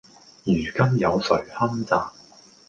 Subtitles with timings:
[0.45, 1.95] 如今有誰堪摘﹖